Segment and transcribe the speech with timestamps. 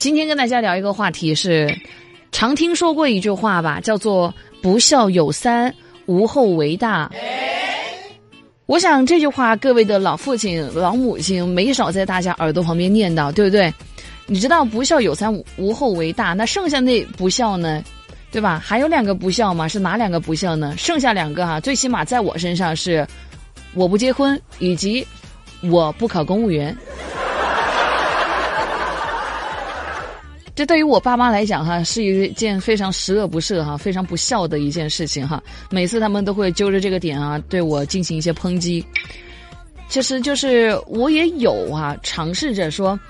[0.00, 1.78] 今天跟大家聊一个话题是，
[2.32, 5.74] 常听说过一句话吧，叫做“不孝有三，
[6.06, 7.12] 无后为大”。
[8.64, 13.70] 我想这句话，各位的老父亲、老母亲没少在大家耳朵旁边念叨，对不对？
[14.26, 17.84] 你知道“不孝有三，无后为大”，那剩下那不孝呢？
[18.32, 18.58] 对吧？
[18.58, 19.68] 还有两个不孝嘛？
[19.68, 20.74] 是哪两个不孝呢？
[20.78, 23.06] 剩下两个哈，最起码在我身上是，
[23.74, 25.06] 我不结婚，以及
[25.60, 26.74] 我不考公务员。
[30.60, 35.42] 这对于我爸妈来讲，哈，是一件非常十恶不赦、哈，非常不孝的一件事情，哈。
[35.70, 38.84] 每次他们都会揪着这个点啊，对我进行一些抨击。
[39.88, 43.00] 其实就是我也有啊，尝试着说，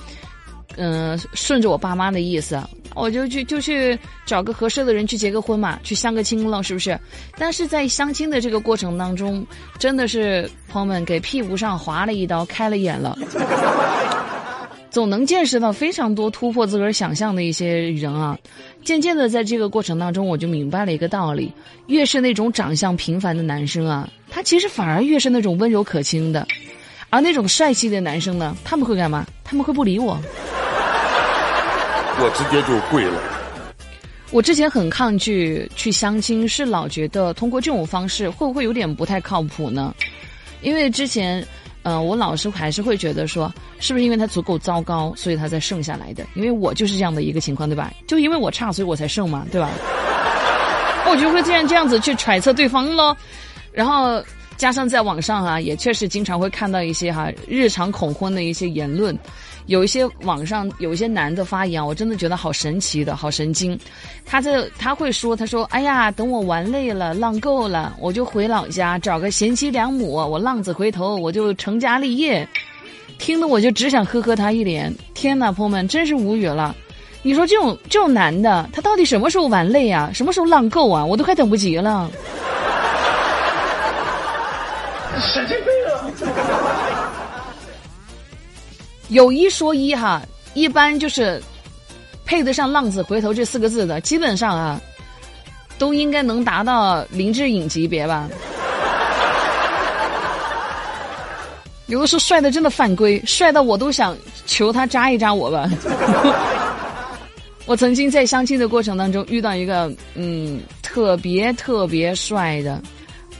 [0.76, 2.56] 嗯，顺着我爸妈的意思，
[2.94, 6.96] 我就去就去找个合适的人去结个婚嘛，去相个亲了，是不是？
[7.36, 9.44] 但是在相亲的这个过程当中，
[9.76, 13.18] 真的是朋友们给屁股上划了一刀，开了眼了。
[14.90, 18.36] 总能见识到非常多突破自个儿想象的一些人啊，
[18.84, 21.52] 渐渐的在这个过程当中，我就明白了一个道理：
[21.86, 26.44] 越是那种长相平凡的男生啊，他其实反而越是那种温柔可亲的；
[27.08, 29.24] 而那种帅气的男生呢，他们会干嘛？
[29.44, 30.20] 他们会不理我。
[32.18, 33.22] 我直接就跪了。
[34.32, 39.94] 我之前很抗拒去相亲，是老觉得通过这种方式会不会有点不太靠谱呢？
[40.62, 41.46] 因为之前。
[41.82, 46.26] 嗯，我老是还是会觉得说，是不是因为他足够糟糕，所以他才剩下来的？
[46.34, 47.92] 因为我就是这样的一个情况，对吧？
[48.06, 49.70] 就因为我差，所以我才剩嘛，对吧？
[51.10, 53.16] 我就会这样这样子去揣测对方喽，
[53.72, 54.22] 然后
[54.60, 59.18] 加上在网上啊，也确实经常会看到一些哈日常恐婚的一些言论。
[59.64, 63.78] 有一些网上有一些男的发言，我真的觉得好神奇的，好神经。
[64.26, 72.46] 他在他会说，他说：“哎呀，等我玩累了，浪够了，我就回老家找个贤妻良母，我浪子回头，我就成家立业。”
[73.16, 74.94] 听得我就只想呵呵他一脸。
[75.14, 76.76] 天哪，朋友们，真是无语了。
[77.22, 80.10] 你说这种这种男的，他到底什么时候玩累啊？
[80.12, 81.02] 什么时候浪够啊？
[81.02, 82.10] 我都快等不及了。
[85.20, 87.12] 神经病啊！
[89.08, 90.22] 有一说一哈，
[90.54, 91.42] 一般就是
[92.24, 94.80] 配得上“浪子回头”这四个字的，基本上啊，
[95.78, 98.28] 都应该能达到林志颖级别吧。
[101.86, 104.16] 有的时候帅的真的犯规，帅到我都想
[104.46, 105.68] 求他扎一扎我吧。
[107.66, 112.80] 我曾经在相亲的过程当中遇到一个嗯特别特别帅的，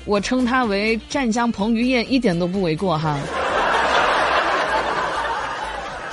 [0.04, 3.18] 我称他为湛江彭于晏，一点都不为过哈。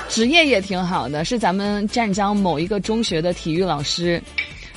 [0.10, 4.22] 职业也挺好的，是咱们湛江某一个中学的体育老师，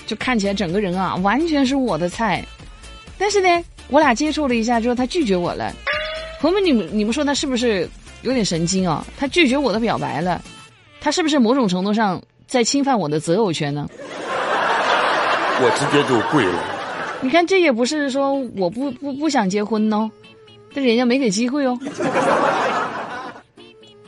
[0.06, 2.44] 就看起来整个人啊，完全是我的菜。
[3.19, 5.72] 但是呢，我俩接触了一下之后，他拒绝我了。
[6.41, 7.88] 朋友们，你们你们说他是不是
[8.22, 9.04] 有点神经啊？
[9.19, 10.43] 他拒绝我的表白了，
[11.00, 13.87] 他是不是某种程度上在侵犯我的择偶权呢？
[15.62, 16.80] 我直接就跪了。
[17.22, 20.10] 你看，这也不是说我不不不想结婚哦，
[20.75, 21.78] 但人家没给机会哦。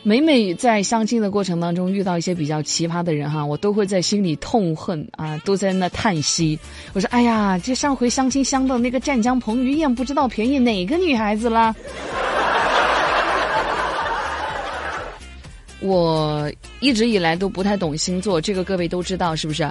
[0.05, 6.59] 每每在相亲的过程当中遇到一些比较奇葩的人哈，我都会在心里痛恨啊，都在那叹息。
[6.93, 11.73] 我说：“哎呀，这上回相亲相到那个湛江彭于晏，不知道便宜哪个女孩子了。”
[15.79, 16.51] 我
[16.81, 19.71] 一直以来都不太懂星座，这个各位都知道是不是？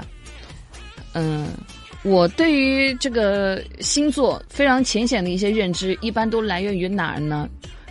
[1.13, 1.47] 嗯，
[2.03, 7.47] 我对于这个星座非常浅显的一些认知，一般都来源于哪儿呢？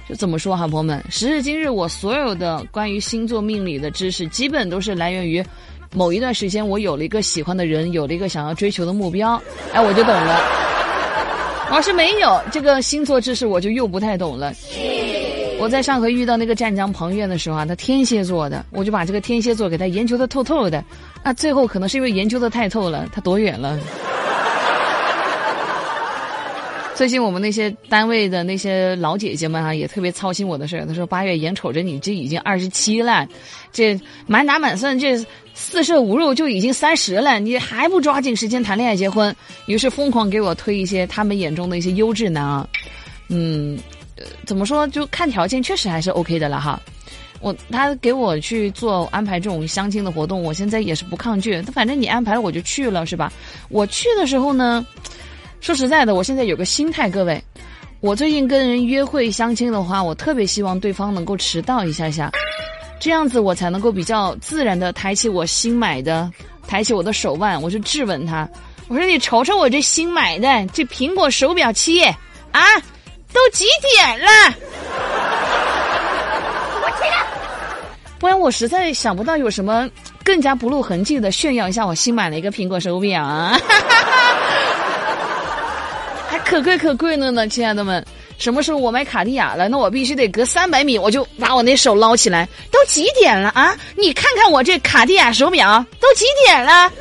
[0.09, 5.45] 就怎么说哈，朋友们，时至今日，我所有的关于星座命理的知识，基本都是来源于
[5.95, 9.41] 某一段时间，我有了一个喜欢的人，有了一个想要追求的目标，
[9.73, 10.41] 哎，我就懂了。
[11.71, 14.53] 要是没有这个星座知识，我就又不太懂了。
[15.61, 20.83] 我在上回遇到那个湛江彭于晏的时候啊，他天蝎座的，我就把这个天蝎座给他研究的透透的。
[21.23, 23.79] 啊，最后可能是因为研究的太透了，他躲远了。
[26.95, 30.87] 最近我们那些单位的那些老姐姐们啊，也特别操心我的事儿。
[30.87, 33.27] 她说：“八月眼瞅着你这已经二十七了，
[33.71, 35.17] 这满打满算这
[35.55, 39.35] 四舍五入就已经三十了，你还不抓紧时间谈恋爱结婚？”
[39.67, 42.67] 于是疯狂给我推一些他们眼中的一些优质男啊。
[43.29, 43.79] 嗯，
[44.47, 44.87] 怎么说？
[44.89, 46.81] 就看条件确实还是 OK 的了哈。
[47.41, 51.61] 我他给我去做安排这种相亲的活动，我现在也是不抗拒。
[51.63, 53.33] 反正你安排了我就去了，是吧？
[53.69, 54.87] 我去的时候呢。
[55.63, 57.39] 说实在的，我现在有个心态，各位，
[58.01, 62.33] 我最近跟人约会相亲的话，我特别希望对方能够迟到一下下，
[62.99, 66.33] 这样子我才能够比较自然的抬起我新买的，
[66.67, 68.49] 抬起我的手腕，我就质问他，
[68.89, 72.03] 我说你瞅瞅我这新买的这苹果手表七
[72.53, 72.63] 啊，
[73.33, 74.27] 都几点了？
[76.83, 77.11] 我天！
[78.19, 79.89] 不然我实在想不到有什么。
[80.23, 83.59] 更加不露痕迹的炫耀一下我新买了一个苹果手表啊，
[86.29, 88.05] 还可贵可贵了呢，亲爱的们。
[88.39, 89.67] 什么时候我买卡地亚了？
[89.69, 92.47] 那我必须得隔三百米，我就把我那手捞起来。
[92.71, 93.75] 都几点了啊？
[93.97, 96.93] 你看看我这卡地亚手表，都几点了？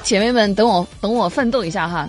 [0.04, 2.06] 姐妹们，等我等我奋斗一下哈，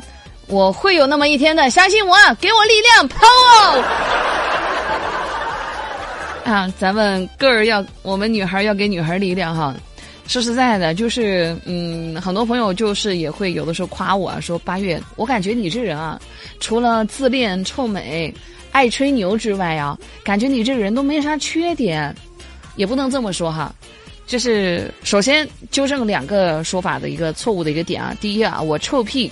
[0.47, 3.83] 我会有那么一天的，相信我，给我力量，power！
[6.45, 9.75] 啊，咱们个儿要，我们女孩要给女孩力量哈。
[10.25, 16.19] 说实在的，就是嗯，很多朋友就是也会有的时候夸我说八月，我感觉你这人啊，
[16.59, 18.33] 除了自恋、臭美、
[18.71, 22.15] 爱吹牛之外啊，感觉你这个人都没啥缺点，
[22.77, 23.73] 也不能这么说哈。
[24.25, 29.31] 就是首先纠正两个说法的一个错误的一个点啊，第一啊，我臭屁，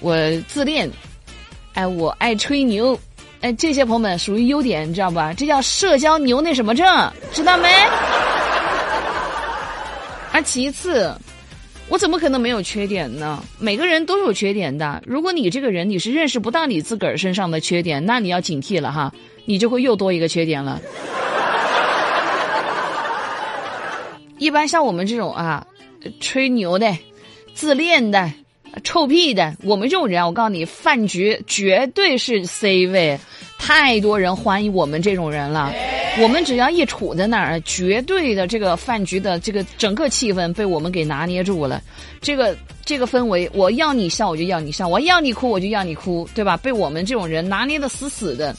[0.00, 0.16] 我
[0.48, 0.90] 自恋，
[1.74, 2.98] 哎，我爱吹牛，
[3.42, 5.32] 哎，这些朋友们属于优点，你知道吧？
[5.34, 6.86] 这叫社交牛那什么症，
[7.32, 7.68] 知道没？
[10.32, 11.12] 而其次，
[11.88, 13.42] 我怎么可能没有缺点呢？
[13.58, 15.02] 每个人都有缺点的。
[15.04, 19.12] 如果你这个人你是认识不到你自个儿身上的缺点，那你要警惕了哈，
[19.44, 20.80] 你就会又多一个缺点了。
[24.38, 25.66] 一般像我们这种啊，
[26.20, 26.96] 吹牛的、
[27.52, 28.32] 自恋的、
[28.84, 33.18] 臭屁的，我们这种人，我告诉你，饭局绝对是 C 位，
[33.58, 35.72] 太多人欢迎我们这种人了。
[36.20, 41.80] 我们只要一处在那儿，绝对的这个饭局的这个整个气氛被我们给拿捏住了。
[42.20, 46.56] 这个这个氛围，我要你笑我就要你笑，我要你哭我就要你哭，对吧？
[46.56, 48.54] 被我们这种人拿捏的死死的。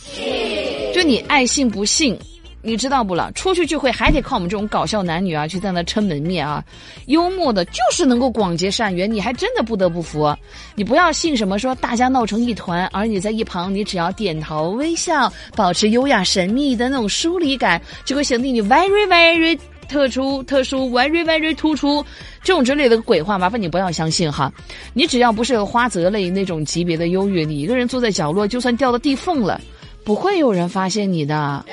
[0.94, 2.18] 就你爱信不信。
[2.64, 6.64] 你知道不了，出去聚会还得靠我们这种搞笑男女啊，去在那撑门面啊，
[7.08, 9.12] 幽默的，就是能够广结善缘。
[9.12, 10.36] 你还真的不得不服，
[10.76, 19.58] 你不要信什么说大家闹成一团，而你在一旁，你只要点头微笑，保持优雅神秘的那种疏离感，就会显得你 very very
[19.90, 22.06] 特殊特殊 very very 突出，
[22.44, 24.52] 这种之类的鬼话，麻烦你不要相信哈。
[24.94, 29.60] 你只要不是花泽类那种级别的优越，你一个人坐在角落，就算掉到地缝了，
[30.04, 31.66] 不会有人发现你的。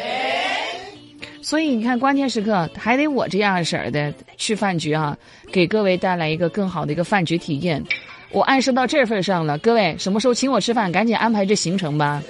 [1.49, 5.17] 所以你看，关键时刻还得我这样式儿的去饭局啊，
[5.50, 7.83] 给各位带来一个更好的一个饭局体验。
[8.33, 12.23] 我暗示到这份上了，各位什么时候请我吃饭，赶紧安排这行程吧。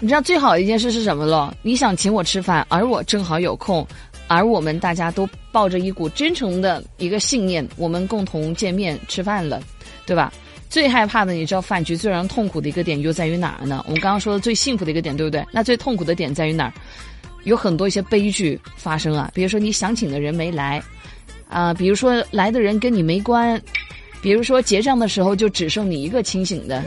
[0.00, 1.56] 你知道最好的一件事是什么了？
[1.62, 3.86] 你想请我吃饭，而我正好有空，
[4.26, 9.62] 而我们大家都抱着一股真诚的一个信念，我们共同见面吃饭了，
[10.04, 10.32] 对吧？
[10.68, 13.82] 最害怕的，你知道饭局最让人痛苦的一个点又在于哪儿呢？
[13.86, 15.44] 我们刚刚说的最幸福的一个点，对不对？
[15.52, 16.72] 那最痛苦的点在于哪儿？
[17.44, 20.82] 有很多一些悲剧发生啊，比如说你想请的人没来，
[21.48, 23.60] 啊，比如说来的人跟你没关，
[24.20, 26.82] 比如说结账的时候就只剩你一个清醒的。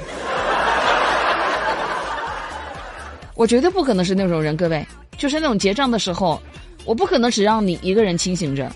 [3.36, 4.86] 我绝对不可能是那种人，各位，
[5.18, 6.42] 就是那种结账的时候，
[6.84, 8.70] 我不可能只让你一个人清醒着，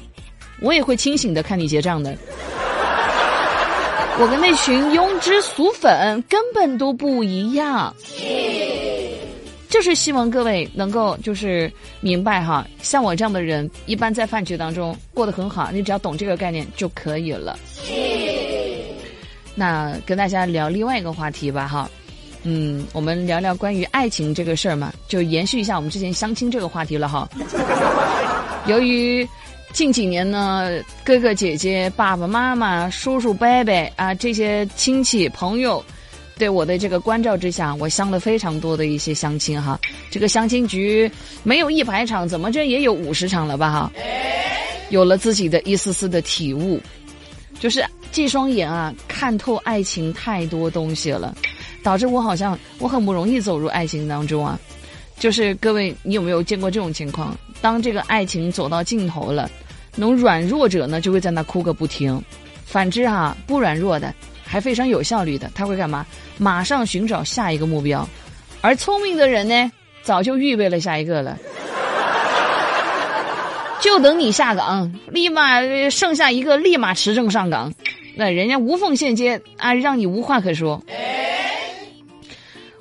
[0.62, 2.18] 我也会清醒的看你结账的。
[4.20, 7.94] 我跟那群庸脂俗粉根本都不一样，
[9.70, 17.58] 就是希望各位能够就是明白哈，像我这样的人，一般在饭局当中过得很好，你只要懂这个概念就可以了。
[19.56, 21.90] 那跟大家聊另外一个话题吧哈，
[22.44, 27.28] 嗯，我们聊聊关于爱情这个事儿嘛，就延续一下我们之前相亲这个话题了哈。
[28.68, 29.28] 由于
[29.74, 30.70] 近几年呢，
[31.04, 35.84] 哥哥姐姐、爸爸妈妈、叔叔伯伯啊，这些亲戚朋友，
[36.38, 39.80] 对我的这个关照之下，我相了非常多的一些相亲哈。
[40.12, 41.12] 这个相亲局
[41.42, 43.92] 没有一百场，怎么着也有五十场了吧哈。
[44.92, 46.80] 有了自己的一丝丝的体悟，
[47.60, 51.36] 就是这双眼啊，看透爱情太多东西了，
[51.82, 54.60] 导致我好像我很不容易走入爱情当中啊。
[55.18, 57.36] 就是各位，你有没有见过这种情况？
[57.60, 59.50] 当这个爱情走到尽头了。
[59.96, 62.20] 那种软弱者呢，就会在那哭个不停；
[62.66, 66.06] 反之哈，不软弱的，还非常有效率的，他会干嘛？
[66.38, 68.08] 马上寻找下一个目标。
[68.62, 69.72] 而聪明的人呢，
[70.02, 71.38] 早就预备了下一个了，
[73.82, 77.74] 就等你下岗，立马剩下一个，立马持证上岗，
[78.16, 80.82] 那人家无缝衔接啊，让你无话可说。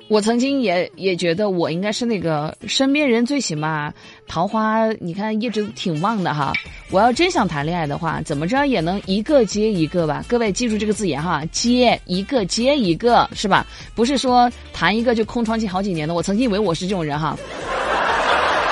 [0.09, 3.91] 我曾经也也觉得我应该是那个身边人最起码
[4.27, 6.53] 桃花，你看一直挺旺的哈。
[6.91, 10.23] 我要真想谈恋爱的话，怎么着也能一个接一个吧。
[10.27, 13.65] 各位记住这个字眼哈，接一个接一个是吧？
[13.95, 16.13] 不是说谈一个就空窗期好几年的。
[16.13, 17.35] 我曾经以为我是这种人哈，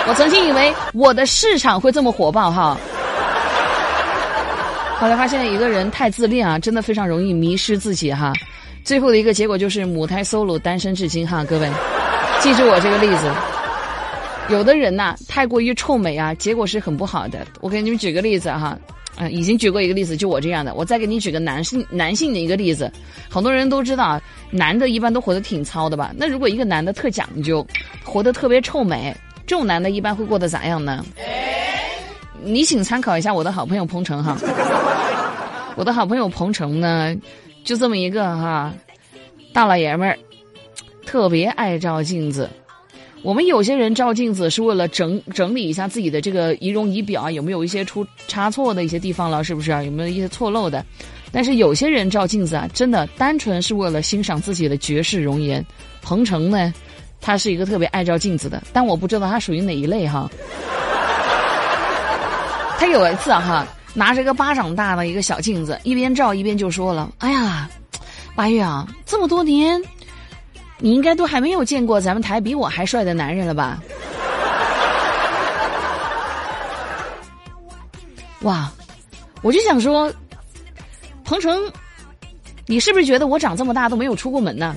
[0.08, 2.78] 我曾经以为我的市场会这么火爆哈。
[5.00, 8.32] 后来发现一个人太自恋啊，真的非常容易迷失自己哈。
[8.84, 11.70] 最后的一个结果就是母胎 solo 单身至今哈，各位，
[12.42, 13.32] 记住我这个例子。
[14.50, 17.46] 有的人呐、太过于臭美啊，结果是很不好的。
[17.62, 18.78] 我给你们举个例子哈，
[19.18, 20.74] 嗯、已经举过一个例子，就我这样的。
[20.74, 22.92] 我再给你举个男性男性的一个例子，
[23.30, 24.20] 很多人都知道，
[24.50, 26.12] 男的一般都活得挺糙的吧？
[26.18, 27.66] 那如果一个男的特讲究，
[28.04, 31.06] 活得特别臭美，这种男的一般会过得咋样呢？
[32.44, 34.36] 你请参考一下我的好朋友彭程哈。
[35.76, 37.16] 我的好朋友彭程呢，
[37.64, 38.74] 就这么一个哈，
[39.54, 40.18] 大老爷们儿，
[41.06, 42.50] 特别爱照镜子。
[43.24, 49.84] 我们有些人照镜子是为了整整理一下自己的这个仪容仪表啊，有没有一些出差错的一些地方了，是不是啊？
[49.84, 50.84] 有没有一些错漏的？
[51.32, 55.64] 但是有些人照镜子啊，真的单纯是为了欣赏自己的绝世容颜。
[56.02, 56.74] 彭程呢，
[57.22, 60.28] 他是一个特别爱照镜子的，但我不知道他属于哪一类哈。
[62.80, 67.70] 他有一次哈，拿着一个巴掌大的一个小镜子，一边照一边就说了：“哎呀，
[68.36, 69.82] 八月啊，这么多年，
[70.78, 73.80] 你应该都还没有见过咱们台比我还帅的男人了吧？”
[78.44, 78.72] 哇，
[79.42, 80.12] 我就想说，
[81.24, 81.72] 彭程，
[82.66, 84.76] 你是不是觉得我长这么大都没有出过门呢？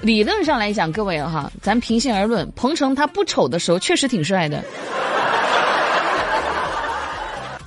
[0.00, 4.62] 理论上来讲，各位哈，咱平心而论，彭程他不丑的时候确实挺帅的。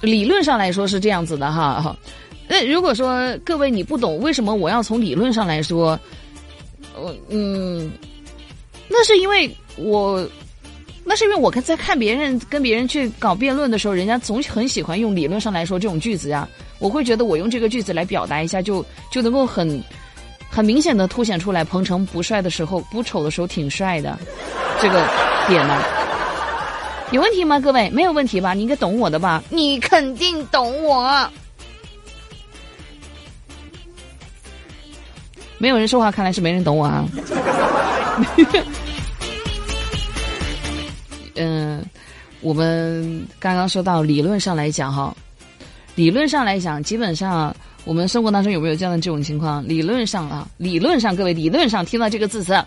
[0.02, 1.96] 理论上来说是这样子的哈。
[2.48, 5.98] 那如果说各位你不懂为什么我要从理论上来说，
[6.96, 7.90] 我嗯，
[8.90, 10.28] 那是因为我，
[11.06, 16.48] 那是因为我在看别人跟别人去搞辩论的时候，人家总很喜欢用理论上来说这种句子呀。
[16.80, 19.82] 我会觉得我用这个句子来表达一下，就就能够很。
[20.54, 24.20] 很明显的凸显出来，彭程不帅的时候、不丑的时候挺帅的，
[24.82, 25.08] 这个
[25.48, 25.82] 点呢，
[27.12, 27.60] 有问题吗？
[27.60, 28.54] 各位没有问题吧？
[28.54, 29.44] 你应该懂我的吧？
[29.50, 31.30] 你肯定懂我。
[35.58, 37.06] 没有人说话，看来是没人懂我啊。
[41.36, 41.84] 嗯，
[42.42, 45.16] 我们刚刚说到理论上来讲哈，
[45.96, 47.56] 理论上来讲，基本上。
[47.84, 49.68] 我们生活当中有没有这样的这种情况？
[49.68, 52.64] 理论上啊，理论上，各位理论上听到这个字词，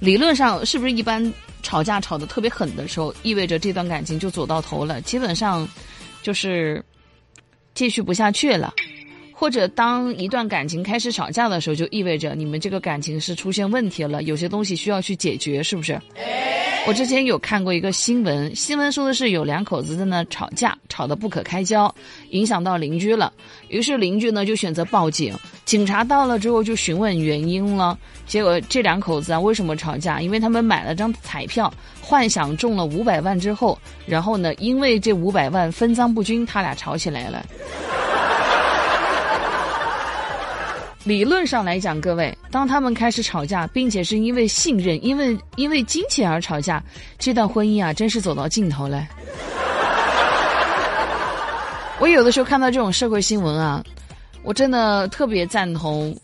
[0.00, 1.32] 理论上是不是一般
[1.62, 5.68] 吵架吵得特别狠的时候，意味着这段感情就走到头了，基本上
[6.22, 6.84] 就是
[7.74, 8.74] 继续不下去了，
[9.32, 16.00] 或者当一段感情开始吵架的时候，就意味着你们这个感情是出现问题了，有些东西需要去解决，是不是？
[16.86, 21.94] 我之前有看过一个新闻，新闻说的是有两口子在那吵架，吵得不可开交，
[22.30, 23.32] 影响到邻居了。
[23.68, 25.32] 于是邻居呢就选择报警，
[25.64, 27.96] 警察到了之后就询问原因了。
[28.26, 30.20] 结果这两口子啊为什么吵架？
[30.20, 37.46] 因为他们买了张彩票，幻想中了五百万之后，然后呢因为这五百万分赃不均，他俩吵起来了。
[41.04, 46.82] 理论上来讲，各位，当他们开始吵架，并且是因为信任、因为因为金钱而吵架，
[47.18, 49.06] 这段婚姻啊，真是走到尽头了。
[52.00, 53.84] 我有的时候看到这种社会新闻啊，
[54.42, 56.16] 我真的特别赞同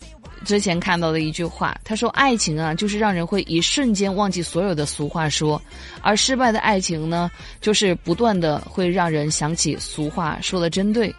[0.43, 5.61] 之前看到的一句话，他说：“爱情啊，就是让人会一瞬间忘记所有的俗话说，
[6.01, 7.29] 而失败的爱情呢，
[7.61, 11.13] 就是不断的会让人想起俗话说的真对。”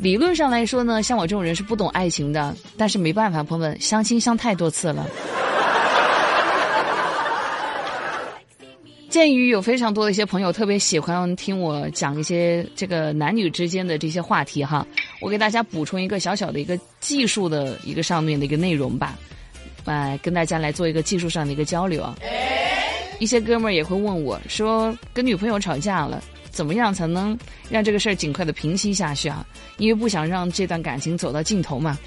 [0.00, 5.06] 理论上来说呢，像我这种人是不懂爱情的，但是没办法，朋友们，相亲相太多次了。
[9.10, 14.86] 鉴于有非常多的一些朋友特别喜欢听我讲一些这个男女之间的这些话题哈，
[15.20, 19.18] 我给大家补充一个小小的一个技术的一个上面的一个内容吧，
[19.84, 22.16] 来跟大家来做一个技术上的一个交流啊。
[23.18, 26.22] 一些哥们儿也会问我说，跟女朋友吵架了。
[26.50, 27.38] 怎么样才能
[27.68, 29.46] 让这个事儿尽快的平息下去啊？
[29.78, 31.98] 因为不想让这段感情走到尽头嘛。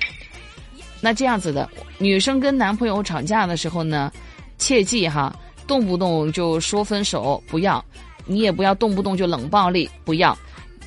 [1.01, 4.11] 那这样子的，女生跟男朋友吵架的时候呢，
[4.57, 5.35] 切记哈，
[5.67, 7.83] 动不动就说分手不要，
[8.25, 10.37] 你也不要动不动就冷暴力不要。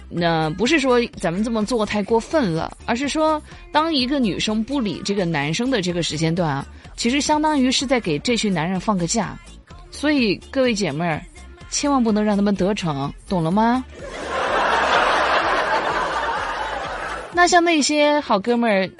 [0.09, 9.39] 那不是说咱们这么做太过分了，而是说，当一个女生不理这个男生的这个时间段啊，其实相当于是在给这群男人放个假。
[9.91, 11.23] 所以各位姐妹儿。
[11.71, 13.85] 千万不能让他们得逞，懂了吗？
[17.33, 18.91] 那像那些好哥们儿，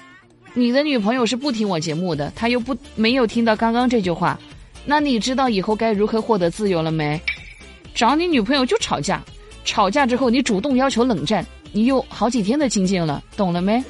[0.55, 4.39] 你的女朋友是不听我节目的，她又不没有听到刚刚这句话，
[4.85, 7.21] 那你知道以后该如何获得自由了没？
[7.95, 9.23] 找你女朋友就吵架，
[9.65, 13.83] 吵架之后你主动要求冷战，你有好几天的清静了，懂了没？